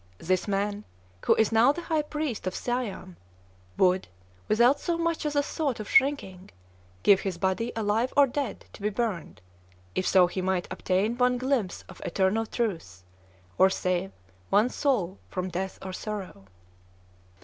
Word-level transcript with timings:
This 0.17 0.47
man 0.47 0.83
who 1.27 1.35
is 1.35 1.51
now 1.51 1.71
the 1.71 1.83
High 1.83 2.01
Priest 2.01 2.47
of 2.47 2.55
Siam 2.55 3.17
would, 3.77 4.07
without 4.47 4.79
so 4.79 4.97
much 4.97 5.27
as 5.27 5.35
a 5.35 5.43
thought 5.43 5.79
of 5.79 5.87
shrinking, 5.87 6.49
give 7.03 7.19
his 7.19 7.37
body, 7.37 7.71
alive 7.75 8.11
or 8.17 8.25
dead, 8.25 8.65
to 8.73 8.81
be 8.81 8.89
burned, 8.89 9.43
if 9.93 10.07
so 10.07 10.25
he 10.25 10.41
might 10.41 10.67
obtain 10.71 11.19
one 11.19 11.37
glimpse 11.37 11.83
of 11.87 12.01
eternal 12.03 12.47
truth, 12.47 13.03
or 13.59 13.69
save 13.69 14.11
one 14.49 14.69
soul 14.69 15.19
from 15.29 15.49
death 15.49 15.77
or 15.85 15.93
sorrow." 15.93 16.47